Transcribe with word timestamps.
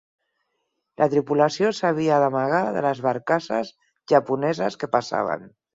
La 1.01 1.07
tripulació 1.11 1.71
s'havia 1.81 2.19
d'amagar 2.25 2.65
de 2.79 2.85
les 2.89 3.05
barcasses 3.11 3.73
japoneses 4.15 4.83
que 4.85 4.93
passaven. 4.99 5.51